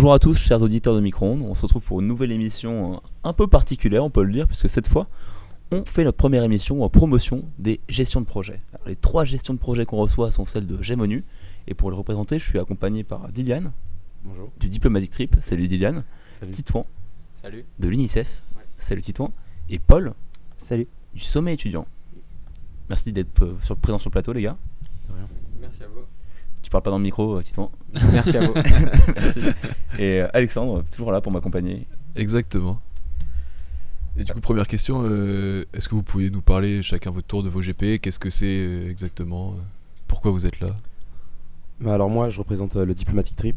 [0.00, 1.42] Bonjour à tous, chers auditeurs de Micro-ondes.
[1.42, 4.46] On se retrouve pour une nouvelle émission euh, un peu particulière, on peut le dire,
[4.46, 5.08] puisque cette fois,
[5.72, 8.62] on fait notre première émission en promotion des gestions de projet.
[8.72, 11.22] Alors, les trois gestions de projet qu'on reçoit sont celles de Gemonu.
[11.66, 13.72] Et pour le représenter, je suis accompagné par Diliane
[14.24, 14.50] Bonjour.
[14.58, 15.36] du Diplomatic Trip.
[15.40, 16.02] Salut Diliane.
[16.38, 16.50] Salut.
[16.52, 16.86] Titouan
[17.34, 17.66] Salut.
[17.78, 18.42] de l'UNICEF.
[18.56, 18.62] Ouais.
[18.78, 19.34] Salut Titouan.
[19.68, 20.14] Et Paul
[20.56, 20.86] Salut.
[21.12, 21.86] du Sommet étudiant.
[22.88, 24.56] Merci d'être euh, sur, présent sur le plateau, les gars.
[25.60, 26.00] Merci à vous.
[26.62, 27.70] Tu parles pas dans le micro, euh, Titouan.
[28.12, 28.54] Merci à vous.
[29.16, 29.40] Merci.
[29.98, 31.86] Et euh, Alexandre, toujours là pour m'accompagner.
[32.16, 32.80] Exactement.
[34.16, 37.42] Et du coup, première question, euh, est-ce que vous pourriez nous parler chacun votre tour
[37.42, 39.54] de vos GP Qu'est-ce que c'est euh, exactement?
[40.08, 40.76] Pourquoi vous êtes là?
[41.80, 43.56] Bah alors moi, je représente euh, le Diplomatic Trip.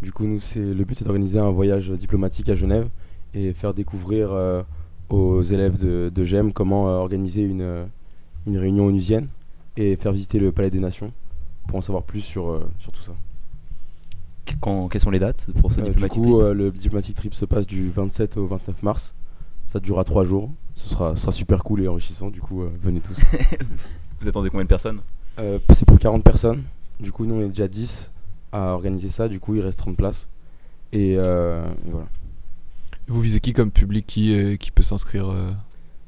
[0.00, 2.88] Du coup, nous, c'est le but, c'est d'organiser un voyage diplomatique à Genève
[3.34, 4.62] et faire découvrir euh,
[5.10, 7.86] aux élèves de, de GEM comment euh, organiser une,
[8.46, 9.28] une réunion onusienne
[9.76, 11.12] et faire visiter le Palais des Nations
[11.68, 13.12] pour en savoir plus sur, euh, sur tout ça.
[14.60, 17.34] Quand, quelles sont les dates pour ce Euh, du diplomatique coup, euh, le Diplomatic Trip
[17.34, 19.14] se passe du 27 au 29 mars.
[19.66, 20.50] Ça durera trois jours.
[20.74, 22.30] Ce sera, sera super cool et enrichissant.
[22.30, 23.16] Du coup, euh, venez tous.
[24.20, 25.00] Vous attendez combien de personnes?
[25.38, 26.62] Euh, c'est pour 40 personnes.
[26.98, 28.10] Du coup, nous, on est déjà 10
[28.50, 29.28] à organiser ça.
[29.28, 30.28] Du coup, il reste 30 places.
[30.92, 32.06] Et, euh, et voilà.
[33.08, 35.50] Vous visez qui comme public qui, euh, qui peut s'inscrire euh?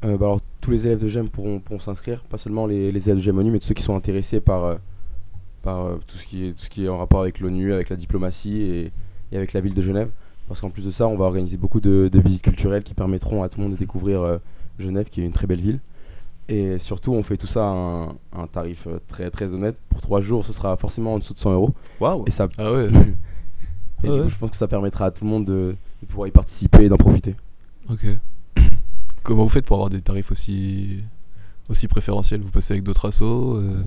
[0.04, 2.22] Euh, bah alors, tous les élèves de GEM pourront, pourront s'inscrire.
[2.24, 4.64] Pas seulement les, les élèves de GEM ONU, mais tous ceux qui sont intéressés par,
[4.64, 4.76] euh,
[5.62, 7.88] par euh, tout, ce qui est, tout ce qui est en rapport avec l'ONU, avec
[7.88, 8.92] la diplomatie et,
[9.32, 10.10] et avec la ville de Genève.
[10.48, 13.42] Parce qu'en plus de ça, on va organiser beaucoup de, de visites culturelles qui permettront
[13.42, 14.38] à tout le monde de découvrir euh,
[14.78, 15.78] Genève, qui est une très belle ville.
[16.48, 19.76] Et surtout, on fait tout ça à un, tarif euh, très, très honnête.
[19.88, 21.70] Pour trois jours, ce sera forcément en dessous de 100 euros.
[22.00, 22.88] Waouh Et ça Ah ouais
[24.02, 24.22] Et Ouais, du ouais.
[24.24, 26.84] coup, je pense que ça permettra à tout le monde de, de pouvoir y participer
[26.86, 27.36] et d'en profiter.
[27.88, 28.06] Ok.
[29.22, 31.04] Comment vous faites pour avoir des tarifs aussi,
[31.70, 33.82] aussi préférentiels Vous passez avec d'autres assos euh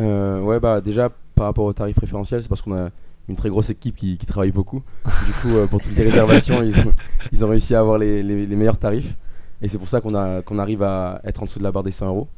[0.00, 2.90] Euh, ouais, bah déjà, par rapport aux tarifs préférentiels, c'est parce qu'on a
[3.28, 4.82] une très grosse équipe qui, qui travaille beaucoup.
[5.26, 6.92] Du coup, euh, pour toutes les réservations, ils ont,
[7.32, 9.16] ils ont réussi à avoir les, les- les meilleurs tarifs.
[9.62, 11.82] Et c'est pour ça qu'on a- qu'on arrive à être en dessous de la barre
[11.82, 12.28] des 100 euros.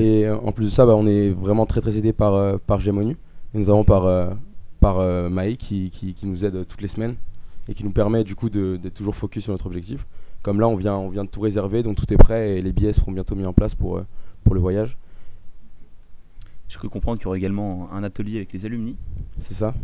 [0.00, 2.78] Et euh, en plus de ça, bah, on est vraiment très très aidé par, par
[2.80, 3.16] Gemonu.
[3.54, 4.30] Et notamment par,
[4.80, 5.00] par
[5.30, 7.14] Maï qui, qui, qui nous aide toutes les semaines
[7.68, 10.06] et qui nous permet du coup d'être toujours focus sur notre objectif.
[10.46, 12.70] Comme là, on vient, on vient de tout réserver, donc tout est prêt et les
[12.70, 14.06] billets seront bientôt mis en place pour, euh,
[14.44, 14.96] pour le voyage.
[16.68, 18.96] Je peux comprendre qu'il y aura également un atelier avec les alumni.
[19.40, 19.74] C'est ça.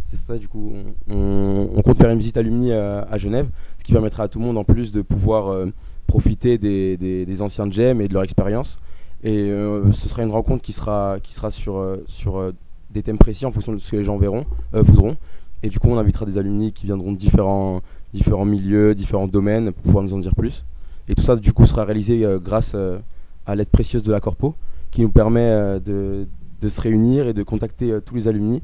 [0.00, 0.74] C'est ça, du coup,
[1.08, 4.28] on, on- on compte faire une visite alumni à, à Genève, ce qui permettra à
[4.28, 5.72] tout le monde en plus de pouvoir euh,
[6.06, 8.80] profiter des, des- des anciens de GEM et de leur expérience.
[9.24, 12.52] Et euh, ce sera une rencontre qui sera, qui sera sur, euh, sur euh,
[12.90, 14.44] des thèmes précis en fonction de ce que les gens verront,
[14.74, 15.16] euh, voudront.
[15.62, 17.80] Et du coup, on invitera des alumni qui viendront de différents,
[18.12, 20.64] différents milieux, différents domaines pour pouvoir nous en dire plus.
[21.08, 22.98] Et tout ça, du coup, sera réalisé euh, grâce euh,
[23.46, 24.54] à l'aide précieuse de la Corpo,
[24.90, 26.26] qui nous permet euh, de,
[26.60, 28.62] de se réunir et de contacter euh, tous les alumni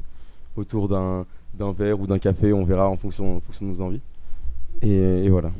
[0.55, 1.25] autour d'un
[1.57, 4.01] d'un verre ou d'un café, on verra en fonction, en fonction de nos envies.
[4.81, 5.51] Et, et voilà.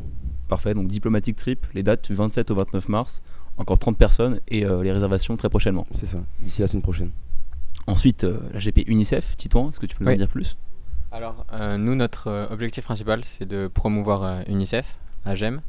[0.47, 3.21] Parfait, donc diplomatique trip, les dates du 27 au 29 mars,
[3.57, 5.85] encore 30 personnes et euh, les réservations très prochainement.
[5.91, 7.11] C'est ça, d'ici la semaine prochaine.
[7.85, 10.57] Ensuite, euh, la GP UNICEF, Titouan, est-ce que tu peux nous en dire plus?
[11.11, 15.61] Alors, euh, nous, notre euh, objectif principal, c'est de promouvoir euh, UNICEF à GEM.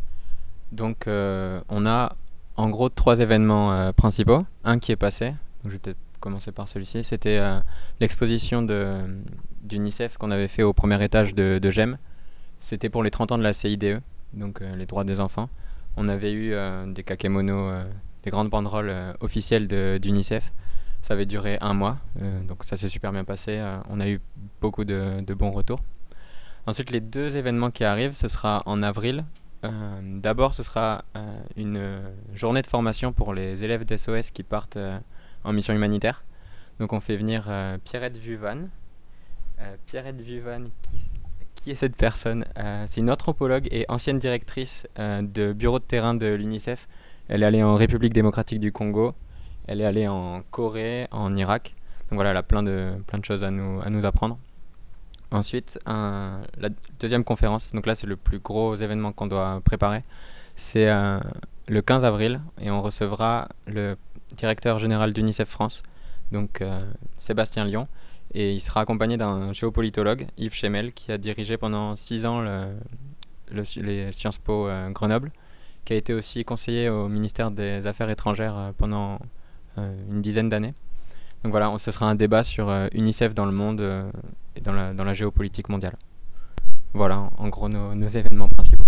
[0.70, 2.12] Donc, on a
[2.56, 4.46] en gros trois événements principaux.
[4.62, 5.34] Un qui est passé,
[5.64, 7.02] je vais peut-être commencer par celui-ci.
[7.02, 7.40] C'était
[7.98, 8.64] l'exposition
[9.64, 11.98] d'UNICEF qu'on avait fait au premier étage de, GEM.
[12.60, 14.00] C'était pour les 30 ans de la CIDE,
[14.32, 15.48] donc les droits des enfants.
[15.96, 16.54] On avait eu
[16.86, 17.72] des kakémonos,
[18.22, 20.52] des grandes banderoles officielles de- d'UNICEF.
[21.02, 23.56] Ça avait duré un mois, euh, donc ça s'est super bien passé.
[23.58, 24.20] euh, on a eu
[24.60, 25.80] beaucoup de, bons retours.
[26.66, 29.24] Ensuite, les deux événements qui arrivent, ce sera en avril.
[29.64, 29.70] Euh,
[30.02, 31.04] D'abord, ce sera
[31.56, 32.00] une
[32.34, 34.78] journée de formation pour les élèves d'SOS qui partent
[35.44, 36.22] en mission humanitaire.
[36.78, 37.50] Donc, on fait venir
[37.84, 38.68] Pierrette Vuvan.
[39.86, 40.68] Pierrette Vuvan,
[41.54, 42.44] qui, est cette personne
[42.86, 46.88] C'est une anthropologue et ancienne directrice de bureau de terrain de l'UNICEF.
[47.28, 49.14] Elle est allée en République démocratique du Congo.
[49.66, 51.74] Elle est allée en Corée, en Irak.
[52.10, 54.38] Donc voilà, elle a plein de, plein de choses à nous, à nous apprendre.
[55.32, 60.02] Ensuite, la deuxième conférence, donc là c'est le plus gros événement qu'on doit préparer,
[60.56, 61.20] c'est euh,
[61.68, 63.96] le 15 avril et on recevra le
[64.36, 65.84] directeur général d'UNICEF France,
[66.32, 66.84] donc euh,
[67.18, 67.86] Sébastien Lyon,
[68.34, 72.42] et il sera accompagné d'un géopolitologue, Yves Chemel, qui a dirigé pendant six ans
[73.52, 75.30] les Sciences Po euh, Grenoble,
[75.84, 79.20] qui a été aussi conseiller au ministère des Affaires étrangères pendant
[80.10, 80.74] une dizaine d'années.
[81.42, 84.10] Donc voilà, ce sera un débat sur euh, UNICEF dans le monde euh,
[84.56, 85.96] et dans la, dans la géopolitique mondiale.
[86.92, 88.84] Voilà, en, gros, nos, nos événements principaux.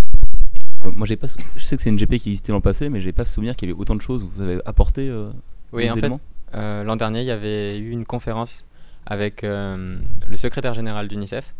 [0.85, 3.01] Euh, Moi, j'ai pas, je sais que c'est une GP qui existait le passé, mais
[3.01, 5.07] j'ai pas souvenir qu'il y avait autant de choses que vous avez apporté.
[5.09, 5.31] euh,
[5.71, 6.11] Oui, en fait,
[6.53, 8.65] euh, l'an dernier, il y avait eu une conférence
[9.05, 9.97] avec euh,
[10.29, 11.55] le secrétaire général d'UNICEF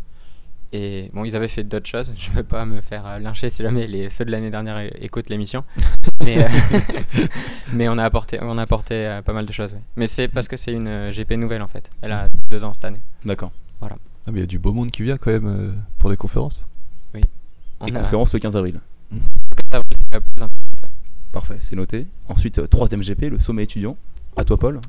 [0.75, 2.11] Et bon, ils avaient fait d'autres choses.
[2.17, 4.79] Je ne veux pas me faire euh, lyncher si jamais les, ceux de l'année dernière
[5.01, 5.63] écoutent l'émission.
[6.25, 6.47] mais, euh,
[7.73, 9.73] mais on a apporté, on a apporté euh, pas mal de choses.
[9.75, 9.81] oui.
[9.95, 11.89] Mais c'est parce que c'est une GP nouvelle en fait.
[12.01, 13.01] Elle a deux ans cette année.
[13.23, 13.51] D'accord.
[14.25, 16.15] Ah, mais il y a du beau monde qui vient quand même euh, pour les
[16.15, 16.65] conférences.
[17.81, 18.79] On Et a- conférence le 15 avril.
[19.11, 19.19] c'est
[19.73, 20.89] la plus importante, ouais.
[21.33, 22.07] Parfait, c'est noté.
[22.29, 23.97] Ensuite, euh, troisième GP, le sommet étudiant.
[24.37, 24.79] À toi, Paul.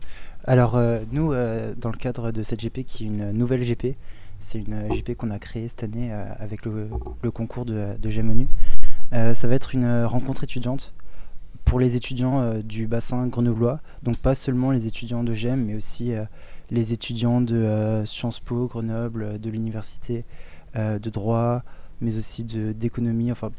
[0.44, 3.96] Alors euh, nous, euh, dans le cadre de cette GP qui est une nouvelle GP,
[4.44, 6.88] c'est une euh, GP qu'on a créée cette année euh, avec le,
[7.30, 8.46] concours de, de GEMONU.
[9.12, 10.94] Euh, ça va être une rencontre étudiante
[11.64, 13.80] pour les étudiants du bassin grenoblois.
[14.02, 16.12] Donc pas seulement les étudiants de GEM, mais aussi
[16.70, 20.26] les étudiants de Sciences Po, Grenoble, de l'université
[20.74, 21.62] de droit,
[22.02, 23.32] mais aussi d'économie.
[23.32, 23.50] Enfin,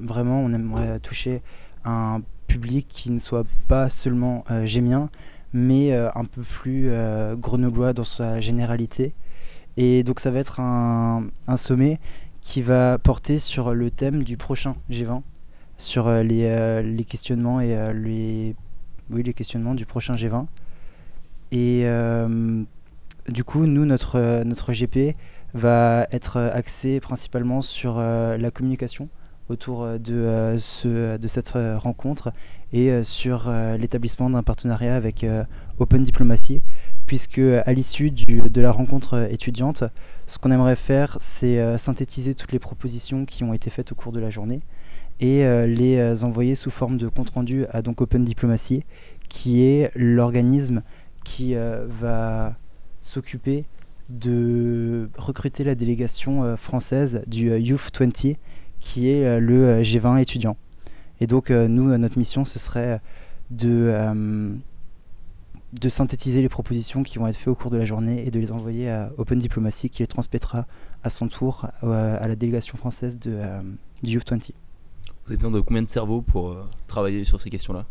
[0.00, 1.42] vraiment, on aimerait toucher
[1.84, 5.10] un public qui ne soit pas seulement gémien,
[5.52, 6.90] mais un peu plus
[7.36, 9.12] grenoblois dans sa généralité.
[9.76, 11.98] Et donc ça va être un, sommet
[12.40, 15.22] qui va porter sur le thème du prochain G20,
[15.78, 18.54] sur euh, les, euh, les questionnements et euh, les,
[19.10, 20.46] oui, les questionnements du prochain G20.
[21.52, 21.86] Et
[23.28, 25.14] du coup, nous, notre, notre GP
[25.54, 29.10] va être axé principalement sur la communication
[29.50, 32.32] autour de, ce, de cette rencontre
[32.72, 35.26] et sur l'établissement d'un partenariat avec
[35.78, 36.62] Open Diplomacy,
[37.12, 39.84] puisque à l'issue de la rencontre euh, étudiante,
[40.24, 43.94] ce qu'on aimerait faire, c'est euh, synthétiser toutes les propositions qui ont été faites au
[43.94, 44.62] cours de la journée
[45.20, 48.84] et euh, les envoyer sous forme de compte rendu à donc Open Diplomacy,
[49.28, 50.82] qui est l'organisme
[51.22, 52.56] qui va
[53.02, 53.66] s'occuper
[54.08, 58.38] de recruter la délégation française du Youth 20,
[58.80, 60.56] qui est le euh, G20 étudiant.
[61.20, 63.02] Et donc, nous, notre mission, ce serait
[63.50, 63.94] de,
[65.72, 68.38] de synthétiser les propositions qui vont être faites au cours de la journée et de
[68.38, 70.66] les envoyer à Open Diplomacy, qui les transmettra
[71.02, 73.60] à son tour euh, à la délégation française de, euh,
[74.02, 74.50] du Youth 20.
[75.24, 77.84] Vous avez besoin de combien de cerveaux pour euh, travailler sur ces questions-là?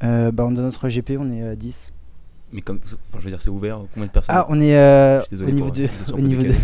[0.00, 1.92] Bah, dans notre GP, on est euh, 10.
[2.52, 3.80] Mais comme, enfin, je veux dire, c'est ouvert.
[3.92, 4.34] Combien de personnes?
[4.36, 6.54] Ah, on est euh, au niveau de, au niveau de,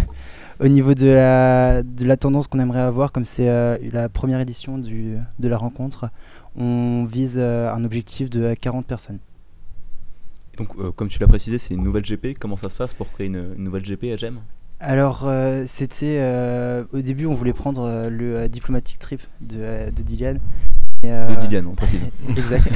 [0.60, 3.48] au niveau de la, de la tendance qu'on aimerait avoir, comme c'est
[3.92, 6.08] la première édition du, de la rencontre,
[6.56, 9.18] on vise un objectif de euh, 40 personnes.
[10.56, 12.38] Donc, euh, comme tu l'as précisé, c'est une nouvelle GP.
[12.38, 14.38] Comment ça se passe pour créer une, une nouvelle GP à GEM
[14.80, 16.18] Alors, euh, c'était.
[16.20, 20.38] euh, au début, on voulait prendre euh, le Diplomatic Trip de, de Dylan.
[21.02, 22.08] Et, De Dylan, on précise.
[22.28, 22.68] exact.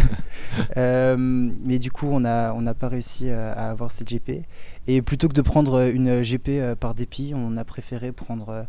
[0.77, 4.45] Mais du coup, on n'a on pas réussi à avoir cette GP.
[4.87, 8.67] Et plutôt que de prendre une GP par dépit, on a préféré prendre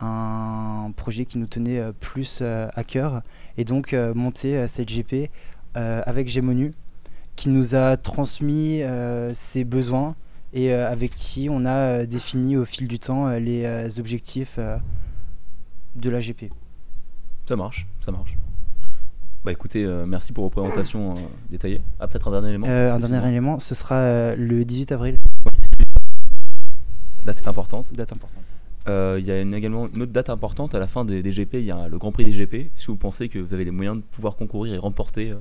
[0.00, 3.22] un projet qui nous tenait plus à cœur.
[3.56, 5.28] Et donc, monter cette GP
[5.74, 6.72] avec Gémonu,
[7.40, 10.14] qui nous a transmis euh, ses besoins
[10.52, 14.58] et euh, avec qui on a euh, défini au fil du temps les objectifs
[15.96, 16.52] de la GP.
[17.46, 18.36] Ça marche, ça marche.
[19.42, 21.20] Bah écoutez, euh, merci pour vos présentations euh,
[21.50, 21.80] détaillées.
[21.98, 25.16] Ah, peut-être un dernier élément Euh, un dernier élément, ce sera le 18 avril,
[27.24, 27.90] date est importante.
[27.94, 28.44] date importante.
[28.86, 31.54] Il y a une- également une autre date importante à la fin des, des GP.
[31.54, 32.54] Il y a le Grand Prix des GP.
[32.54, 35.32] Est-ce que vous pensez que vous avez les moyens de pouvoir concourir et remporter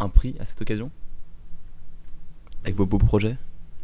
[0.00, 0.90] un prix à cette occasion?
[2.64, 3.36] Avec vos beaux projets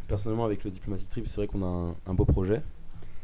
[0.07, 2.63] Personnellement, avec le Diplomatic Trip, c'est vrai qu'on a un, beau projet.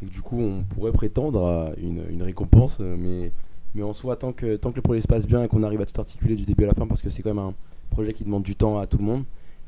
[0.02, 2.78] Et du coup, on pourrait prétendre à une, récompense.
[2.80, 3.32] euh, Mais,
[3.74, 5.80] mais en soi, tant que, tant que le projet se passe bien et qu'on arrive
[5.80, 7.54] à tout articuler du début à la fin, parce que c'est quand même un
[7.90, 9.24] projet qui demande du temps à tout le monde.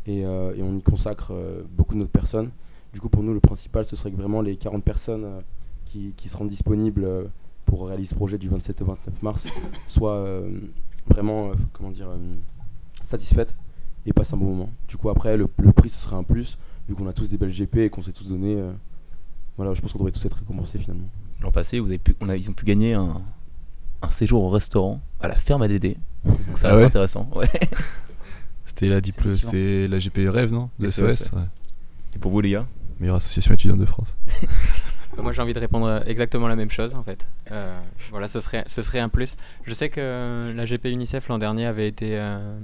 [0.07, 2.51] Et, euh, et on y consacre euh, beaucoup de notre personne.
[2.93, 5.27] Du coup, pour nous, le principal, ce serait que vraiment les 40 personnes
[5.85, 7.07] qui, qui seront disponibles
[7.67, 9.49] pour réaliser ce projet du 27 au 29 mars
[9.89, 10.25] soient
[11.09, 12.09] vraiment, comment dire,
[13.03, 13.55] satisfaites
[14.07, 14.71] et passent un bon moment.
[14.89, 16.59] Du coup, après, le, le prix, ce serait un plus
[16.89, 18.57] vu qu'on a tous des belles GP et qu'on s'est tous donné.
[18.57, 18.73] euh,
[19.57, 21.09] voilà, je pense qu'on devrait tous être récompensés finalement.
[21.41, 23.23] L'an passé, vous avez pu, on a, ils ont pu gagner un,
[24.03, 25.97] un séjour au restaurant à la ferme à Dédé.
[26.25, 27.29] Donc ça Ah reste ouais intéressant.
[27.35, 27.49] Ouais.
[28.65, 29.31] C'était la, diplo-
[30.01, 31.43] GP Rêve, non De SOS, SOS, ouais.
[32.17, 32.67] Et pour vous, les gars
[32.99, 34.17] Meilleure association étudiante de France.
[35.23, 37.25] Moi j'ai envie de répondre euh, exactement la même chose en fait.
[37.53, 37.79] Euh,
[38.11, 39.35] voilà, ce serait, ce serait un plus.
[39.65, 42.19] Je sais que la GP UNICEF l'an dernier avait été.
[42.19, 42.59] euh,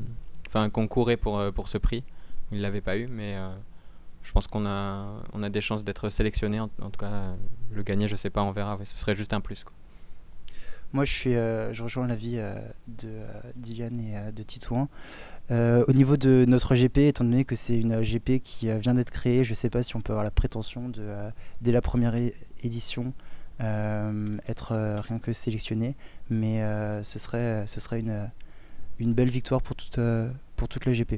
[0.50, 2.02] Enfin, concourait pour, euh, pour ce prix.
[2.50, 3.50] Il ne l'avait pas eu, mais euh,
[4.24, 6.58] je pense qu'on a, on a des chances d'être sélectionné.
[6.58, 7.34] En, tout cas, euh,
[7.72, 8.76] le gagner, je sais pas, on verra.
[8.76, 9.64] ouais, ce serait juste un plus.
[10.92, 12.52] Moi, je, suis, je rejoins l'avis euh,
[12.88, 13.20] de
[13.54, 14.88] Dylan et de Titouan.
[15.50, 19.42] Au niveau de notre GP, étant donné que c'est une GP qui vient d'être créée,
[19.42, 21.08] je ne sais pas si on peut avoir la prétention de,
[21.60, 22.14] dès la première
[22.62, 23.12] édition,
[23.58, 25.96] être rien que sélectionné,
[26.28, 26.62] mais
[27.02, 28.30] ce serait, ce serait une,
[29.00, 31.14] une belle victoire pour toute, euh, pour toute la GP.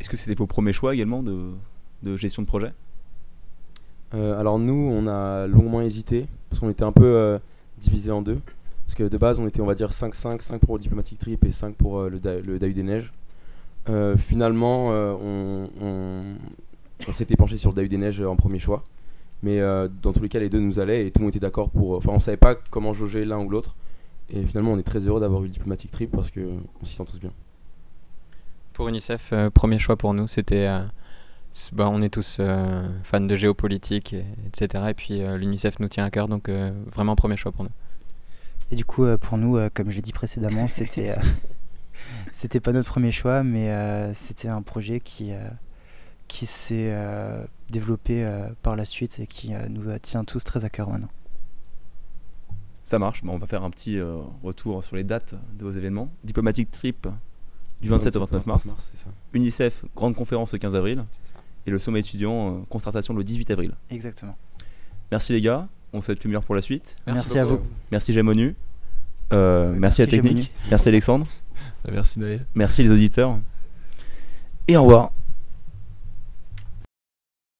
[0.00, 1.50] Est-ce que c'était vos premiers choix également de,
[2.02, 2.72] de gestion de projet?
[4.14, 7.38] Euh, alors nous, on a longuement hésité parce qu'on était un peu euh,
[7.78, 8.40] divisé en deux.
[8.86, 11.44] Parce que de base, on était, on va dire, 5-5, 5 pour le Diplomatic Trip
[11.44, 13.12] et 5 pour euh, le, Da- le Dahu des Neiges.
[13.90, 16.34] Euh, finalement, euh, on, on-
[17.06, 18.82] on s'était penché sur le Dahu des Neiges en premier choix.
[19.42, 21.38] Mais euh, dans tous les cas, les deux nous allaient et tout le monde était
[21.40, 21.92] d'accord pour.
[21.96, 23.76] Enfin, on savait pas comment jauger l'un ou l'autre.
[24.30, 27.04] Et finalement, on est très heureux d'avoir eu le Diplomatic Trip parce qu'on s'y sent
[27.06, 27.32] tous bien.
[28.72, 30.66] Pour UNICEF, euh, premier choix pour nous, c'était.
[30.66, 30.80] euh,
[31.72, 34.84] bah, on est tous euh, fans de géopolitique, et- etc.
[34.90, 37.70] Et puis euh, l'UNICEF nous tient à cœur, donc euh, vraiment premier choix pour nous.
[38.70, 41.16] Et du coup, euh, pour nous, euh, comme je l'ai dit précédemment, c'était euh,
[42.32, 45.38] c'était pas notre premier choix, mais euh, c'était un projet qui, euh,
[46.28, 50.64] qui s'est euh, développé euh, par la suite et qui euh, nous tient tous très
[50.64, 51.08] à cœur maintenant.
[52.88, 55.70] Ça marche, Bon, on va faire un petit euh, retour sur les dates de vos
[55.72, 56.10] événements.
[56.24, 57.06] Diplomatic Trip
[57.82, 58.74] du 27 au 29 mars.
[58.94, 59.10] ça.
[59.34, 61.04] UNICEF, grande conférence le 15 avril.
[61.66, 63.74] Et le sommet étudiant, euh, concertation le 18 avril.
[63.90, 64.38] Exactement.
[65.10, 66.96] Merci les gars, on vous souhaite le meilleur pour la suite.
[67.06, 67.60] Merci à vous.
[67.90, 68.56] Merci Gémonu.
[69.34, 70.52] Euh, merci, merci à la technique.
[70.70, 71.26] Merci Alexandre.
[71.92, 72.46] Merci Naël.
[72.54, 73.38] Merci les auditeurs.
[74.66, 75.12] Et au revoir.